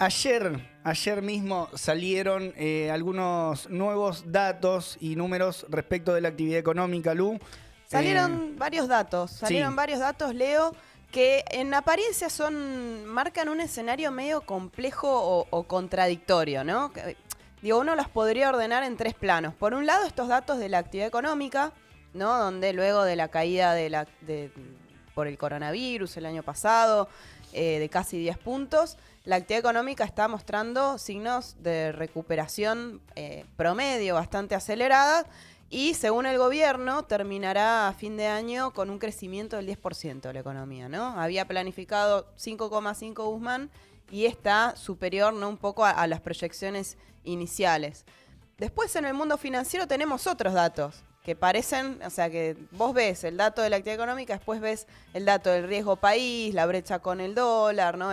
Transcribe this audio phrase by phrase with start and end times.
[0.00, 7.14] Ayer, ayer mismo salieron eh, algunos nuevos datos y números respecto de la actividad económica,
[7.14, 7.40] Lu.
[7.88, 10.72] Salieron varios datos, salieron varios datos, Leo,
[11.10, 16.92] que en apariencia son marcan un escenario medio complejo o, contradictorio, ¿no?
[17.60, 19.52] digo, uno los podría ordenar en tres planos.
[19.54, 21.72] Por un lado, estos datos de la actividad económica,
[22.14, 22.38] ¿no?
[22.38, 24.06] Donde luego de la caída de la,
[25.16, 27.08] por el coronavirus el año pasado,
[27.52, 34.14] eh, de casi 10 puntos, la actividad económica está mostrando signos de recuperación eh, promedio
[34.14, 35.26] bastante aceleradas
[35.70, 40.32] y según el gobierno, terminará a fin de año con un crecimiento del 10% de
[40.32, 41.20] la economía, ¿no?
[41.20, 43.70] Había planificado 5,5 Guzmán
[44.10, 45.48] y está superior, ¿no?
[45.48, 48.06] Un poco a, las proyecciones iniciales.
[48.56, 53.22] Después en el mundo financiero tenemos otros datos que parecen, o sea, que vos ves
[53.22, 57.00] el dato de la actividad económica, después ves el dato del riesgo país, la brecha
[57.00, 58.12] con el dólar, ¿no?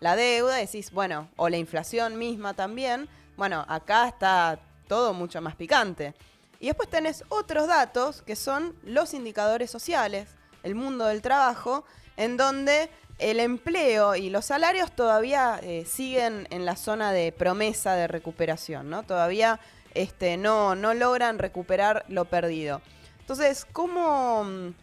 [0.00, 3.10] la deuda, decís, bueno, o la inflación misma también.
[3.36, 4.58] Bueno, acá está
[4.88, 6.14] todo mucho más picante.
[6.60, 10.30] Y después tenés otros datos que son los indicadores sociales,
[10.62, 11.84] el mundo del trabajo,
[12.16, 17.96] en donde el empleo y los salarios todavía eh, siguen en la zona de promesa
[17.96, 19.02] de recuperación, ¿no?
[19.02, 19.60] Todavía
[19.94, 22.80] este, no, no logran recuperar lo perdido.
[23.20, 24.74] Entonces, ¿cómo mm,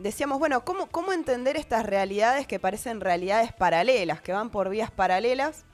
[0.00, 4.90] decíamos, bueno, ¿cómo, cómo entender estas realidades que parecen realidades paralelas, que van por vías
[4.90, 5.64] paralelas?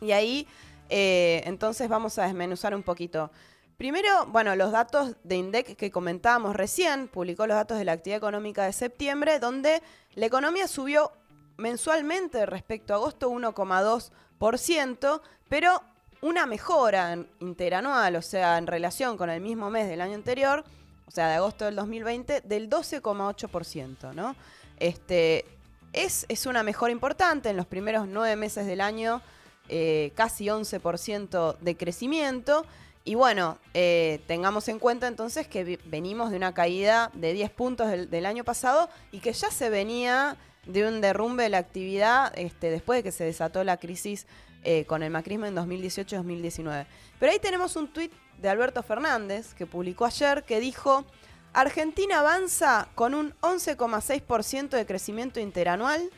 [0.00, 0.46] Y ahí,
[0.88, 3.30] eh, entonces, vamos a desmenuzar un poquito.
[3.76, 8.18] Primero, bueno, los datos de INDEC que comentábamos recién, publicó los datos de la actividad
[8.18, 9.82] económica de septiembre, donde
[10.14, 11.12] la economía subió
[11.58, 15.82] mensualmente respecto a agosto 1,2%, pero
[16.22, 20.64] una mejora interanual, o sea, en relación con el mismo mes del año anterior,
[21.06, 24.34] o sea, de agosto del 2020, del 12,8%, ¿no?
[24.78, 25.44] Este,
[25.92, 29.22] es, es, una mejora importante en los primeros nueve meses del año,
[29.68, 32.66] eh, casi 11% de crecimiento.
[33.04, 37.88] Y bueno, eh, tengamos en cuenta entonces que venimos de una caída de 10 puntos
[37.88, 42.68] del, año pasado y que ya se venía de un derrumbe de la actividad este,
[42.70, 44.26] después de que se desató la crisis
[44.68, 46.86] eh, con el macrismo en 2018-2019.
[47.20, 51.04] Pero ahí tenemos un tuit de Alberto Fernández que publicó ayer que dijo,
[51.52, 56.10] Argentina avanza con un 11,6% de crecimiento interanual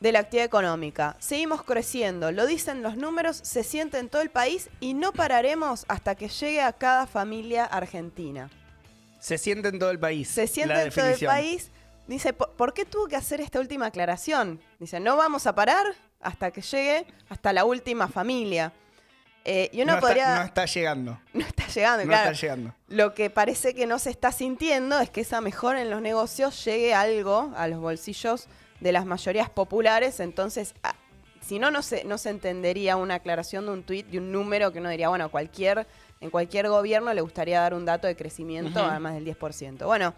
[0.00, 1.16] de la actividad económica.
[1.20, 5.84] Seguimos creciendo, lo dicen los números, se siente en todo el país y no pararemos
[5.86, 8.50] hasta que llegue a cada familia argentina.
[9.20, 10.26] Se siente en todo el país.
[10.26, 11.70] Se siente en todo el país.
[12.08, 14.60] Dice, ¿por qué tuvo que hacer esta última aclaración?
[14.80, 15.86] Dice, no vamos a parar
[16.20, 18.72] hasta que llegue hasta la última familia.
[19.44, 20.36] Eh, y uno podría...
[20.36, 21.20] no está llegando.
[21.34, 22.74] No está llegando, no Está llegando.
[22.88, 26.64] Lo que parece que no se está sintiendo es que esa mejora en los negocios
[26.64, 28.48] llegue algo a los bolsillos
[28.80, 30.94] de las mayorías populares, entonces, ah,
[31.40, 34.72] si no, no se, no se entendería una aclaración de un tuit, de un número
[34.72, 35.86] que uno diría, bueno, cualquier,
[36.20, 39.84] en cualquier gobierno le gustaría dar un dato de crecimiento, además del 10%.
[39.84, 40.14] Bueno,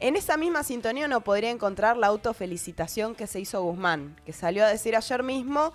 [0.00, 4.64] en esa misma sintonía uno podría encontrar la autofelicitación que se hizo Guzmán, que salió
[4.64, 5.72] a decir ayer mismo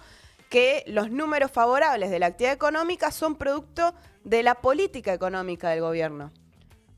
[0.49, 3.93] que los números favorables de la actividad económica son producto
[4.23, 6.31] de la política económica del gobierno,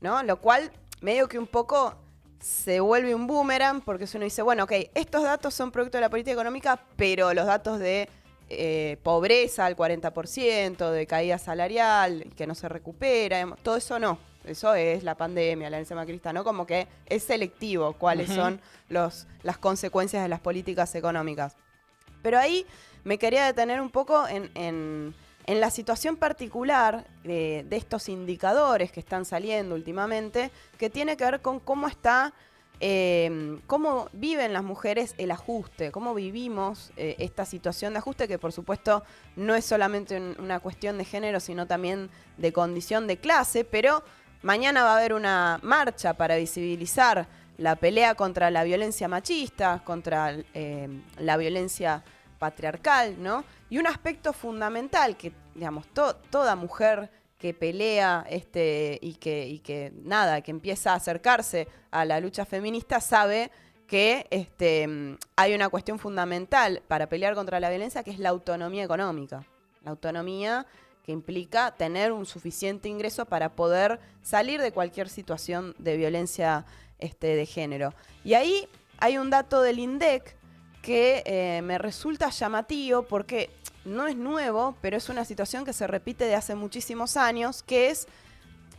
[0.00, 0.22] ¿no?
[0.22, 1.94] Lo cual medio que un poco
[2.40, 6.10] se vuelve un boomerang porque uno dice, bueno, ok, estos datos son producto de la
[6.10, 8.08] política económica, pero los datos de
[8.48, 14.18] eh, pobreza al 40%, de caída salarial, que no se recupera, todo eso no.
[14.48, 16.44] Eso es la pandemia, la herencia macrista, ¿no?
[16.44, 21.56] Como que es selectivo cuáles son los, las consecuencias de las políticas económicas.
[22.22, 22.66] Pero ahí
[23.04, 25.14] me quería detener un poco en
[25.48, 31.40] en la situación particular de, estos indicadores que están saliendo últimamente, que tiene que ver
[31.40, 32.34] con cómo está,
[32.80, 38.38] eh, cómo viven las mujeres el ajuste, cómo vivimos eh, esta situación de ajuste, que
[38.38, 39.04] por supuesto
[39.36, 44.04] no es solamente una cuestión de género, sino también de condición de clase, pero
[44.42, 47.26] mañana va a haber una marcha para visibilizar
[47.56, 50.88] la pelea contra la violencia machista, contra eh,
[51.18, 52.04] la violencia
[52.38, 53.44] patriarcal, ¿no?
[53.68, 55.86] Y un aspecto fundamental que, digamos,
[56.30, 62.04] toda mujer que pelea este, y, que, y que, nada, que empieza a acercarse a
[62.04, 63.50] la lucha feminista sabe
[63.86, 68.84] que este, hay una cuestión fundamental para pelear contra la violencia que es la autonomía
[68.84, 69.44] económica.
[69.82, 70.66] La autonomía
[71.08, 76.66] que implica tener un suficiente ingreso para poder salir de cualquier situación de violencia
[76.98, 77.94] este, de género.
[78.24, 78.68] Y ahí
[78.98, 80.36] hay un dato del INDEC
[80.82, 83.48] que eh, me resulta llamativo porque
[83.86, 87.88] no es nuevo, pero es una situación que se repite de hace muchísimos años, que
[87.88, 88.06] es,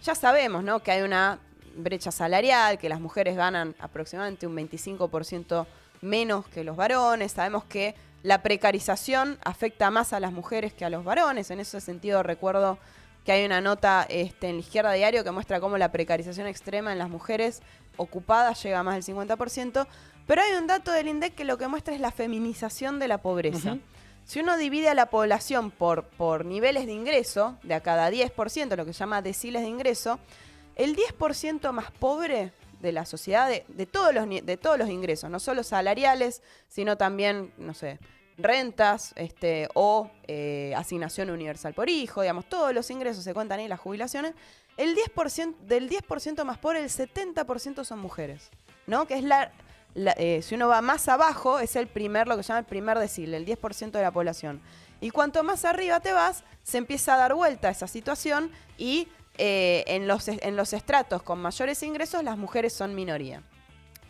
[0.03, 0.83] ya sabemos, ¿no?
[0.83, 1.39] Que hay una
[1.75, 5.65] brecha salarial, que las mujeres ganan aproximadamente un 25%
[6.01, 10.89] menos que los varones, sabemos que la precarización afecta más a las mujeres que a
[10.89, 11.51] los varones.
[11.51, 12.77] En ese sentido recuerdo
[13.25, 16.91] que hay una nota este, en la izquierda diario que muestra cómo la precarización extrema
[16.91, 17.61] en las mujeres
[17.97, 19.87] ocupadas llega a más del 50%.
[20.27, 23.19] Pero hay un dato del INDEC que lo que muestra es la feminización de la
[23.19, 23.77] pobreza.
[24.25, 28.75] Si uno divide a la población por, por niveles de ingreso, de a cada 10%,
[28.75, 30.19] lo que se llama deciles de ingreso,
[30.75, 35.39] el 10% más pobre de la sociedad, de, todos los, de todos los ingresos, no
[35.39, 37.99] solo salariales, sino también, no sé,
[38.37, 43.67] rentas este, o eh, asignación universal por hijo, digamos, todos los ingresos se cuentan ahí,
[43.67, 44.33] las jubilaciones,
[44.77, 48.49] el 10%, del 10% más pobre, el 70% son mujeres,
[48.87, 49.05] ¿no?
[49.05, 49.51] Que es la,
[49.95, 52.97] eh, si uno va más abajo, es el primer, lo que se llama el primer
[52.97, 54.61] decil, el 10% de la población.
[55.01, 59.07] Y cuanto más arriba te vas, se empieza a dar vuelta esa situación y
[59.41, 63.41] eh, en, los, en los estratos con mayores ingresos las mujeres son minoría.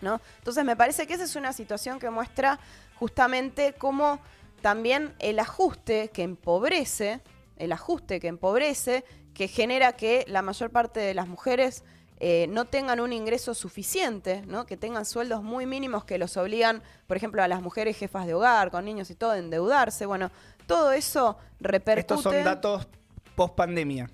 [0.02, 0.20] ¿no?
[0.40, 2.60] Entonces me parece que esa es una situación que muestra
[2.96, 4.20] justamente cómo
[4.64, 7.22] también el ajuste que empobrece,
[7.58, 9.06] el ajuste que empobrece,
[9.36, 11.84] que genera que la mayor parte de las mujeres
[12.20, 14.66] eh, no tengan un ingreso suficiente, ¿no?
[14.66, 18.34] que tengan sueldos muy mínimos que los obligan, por ejemplo, a las mujeres jefas de
[18.34, 20.08] hogar, con niños y todo, a endeudarse.
[20.08, 20.32] Bueno,
[20.66, 22.16] todo eso repercute.
[22.16, 22.88] Estos son datos
[23.36, 24.10] post pandemia.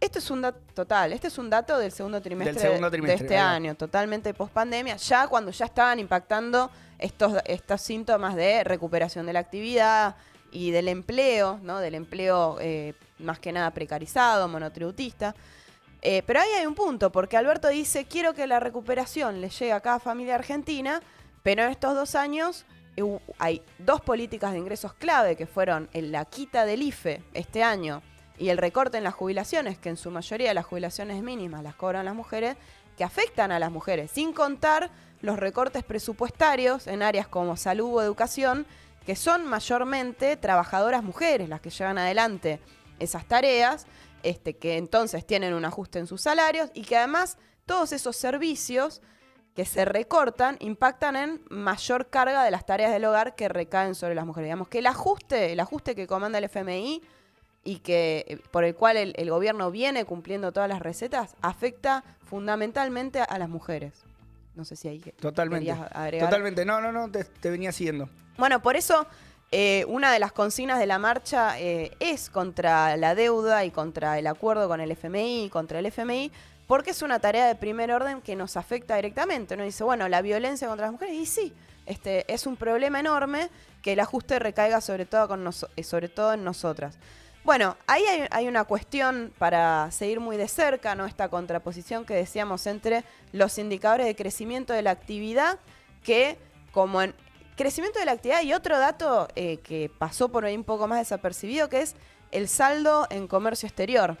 [0.00, 3.74] Esto es un dato total, este es un dato del segundo trimestre, de este año,
[3.74, 9.40] totalmente post pandemia, ya cuando ya estaban impactando estos, estos síntomas de recuperación de la
[9.40, 10.14] actividad
[10.52, 11.80] y del empleo, ¿no?
[11.80, 15.34] Del empleo eh, más que nada precarizado, monotributista.
[16.00, 19.72] Eh, pero ahí hay un punto, porque Alberto dice, quiero que la recuperación le llegue
[19.72, 21.02] a cada familia argentina,
[21.42, 22.66] pero en estos dos años
[22.96, 23.02] eh,
[23.38, 28.00] hay dos políticas de ingresos clave que fueron la quita del IFE este año
[28.38, 32.04] y el recorte en las jubilaciones, que en su mayoría las jubilaciones mínimas las cobran
[32.04, 32.56] las mujeres,
[32.96, 34.90] que afectan a las mujeres, sin contar
[35.20, 38.66] los recortes presupuestarios en áreas como salud o educación,
[39.06, 42.60] que son mayormente trabajadoras mujeres las que llevan adelante
[42.98, 43.86] esas tareas,
[44.22, 49.00] este, que entonces tienen un ajuste en sus salarios y que además todos esos servicios
[49.54, 54.14] que se recortan impactan en mayor carga de las tareas del hogar que recaen sobre
[54.14, 54.46] las mujeres.
[54.46, 57.02] Digamos que el ajuste, el ajuste que comanda el FMI
[57.68, 63.20] y que eh, por el cual el, gobierno viene cumpliendo todas las recetas, afecta fundamentalmente
[63.20, 63.92] a las mujeres.
[64.54, 65.70] No sé si ahí Totalmente.
[65.70, 66.30] agregar.
[66.30, 66.64] Totalmente.
[66.64, 68.08] No, no, no, te, venía siguiendo.
[68.38, 69.06] Bueno, por eso
[69.52, 74.18] eh, una de las consignas de la marcha eh, es contra la deuda y contra
[74.18, 76.32] el acuerdo con el FMI, contra el FMI,
[76.66, 79.56] porque es una tarea de primer orden que nos afecta directamente.
[79.56, 81.52] Uno dice, bueno, la violencia contra las mujeres, y sí,
[81.84, 83.50] este, es un problema enorme
[83.82, 86.96] que el ajuste recaiga sobre todo, con sobre todo en nosotras.
[87.48, 91.06] Bueno, ahí hay, una cuestión para seguir muy de cerca, ¿no?
[91.06, 95.58] Esta contraposición que decíamos entre los indicadores de crecimiento de la actividad,
[96.02, 96.36] que
[96.72, 97.14] como en
[97.56, 100.98] crecimiento de la actividad y otro dato eh, que pasó por ahí un poco más
[100.98, 101.96] desapercibido, que es
[102.32, 104.18] el saldo en comercio exterior.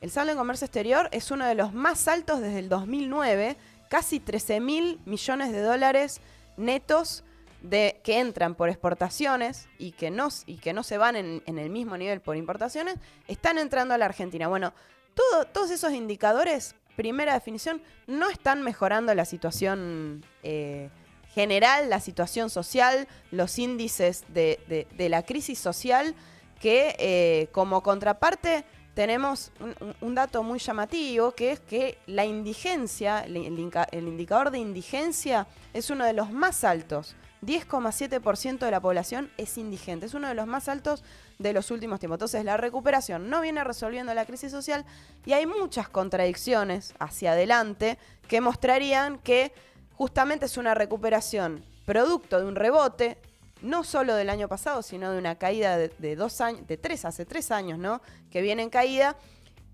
[0.00, 3.56] El saldo en comercio exterior es uno de los más altos desde el 2009,
[3.88, 6.20] casi 13 mil millones de dólares
[6.56, 7.24] netos
[7.62, 11.70] de que entran por exportaciones y que no, y que no se van en, el
[11.70, 12.96] mismo nivel por importaciones,
[13.28, 14.48] están entrando a la Argentina.
[14.48, 14.72] Bueno,
[15.52, 20.90] todos esos indicadores, primera definición, no están mejorando la situación eh,
[21.34, 26.14] general, la situación social, los índices de, la crisis social,
[26.60, 28.64] que eh, como contraparte
[28.94, 29.52] tenemos
[30.00, 33.36] un, dato muy llamativo, que es que la indigencia, el
[34.06, 40.06] indicador de indigencia es uno de los más altos 10,7% de la población es indigente.
[40.06, 41.02] Es uno de los más altos
[41.38, 42.16] de los últimos tiempos.
[42.16, 44.84] Entonces, la recuperación no viene resolviendo la crisis social
[45.26, 49.52] y hay muchas contradicciones hacia adelante que mostrarían que
[49.94, 53.18] justamente es una recuperación producto de un rebote,
[53.60, 57.26] no solo del año pasado, sino de una caída de, dos años, de tres, hace
[57.26, 58.00] tres años, ¿no?
[58.30, 59.16] Que viene en caída,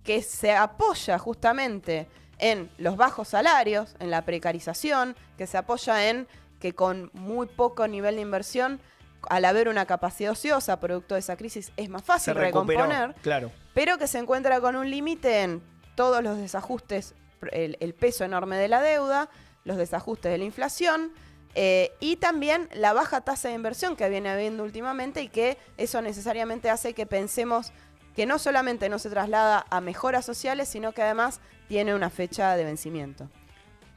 [0.04, 2.08] que se apoya justamente
[2.38, 6.26] en los bajos salarios, en la precarización, que se apoya en
[6.60, 8.80] que con muy poco nivel de inversión,
[9.28, 13.50] al haber una capacidad ociosa producto de esa crisis, es más fácil recomponer, claro.
[13.74, 15.62] pero que se encuentra con un límite en
[15.94, 17.14] todos los desajustes,
[17.52, 19.28] el, peso enorme de la deuda,
[19.64, 21.12] los desajustes de la inflación,
[21.54, 26.00] eh, y también la baja tasa de inversión que viene habiendo últimamente y que eso
[26.02, 27.72] necesariamente hace que pensemos
[28.14, 32.56] que no solamente no se traslada a mejoras sociales, sino que además tiene una fecha
[32.56, 33.28] de vencimiento.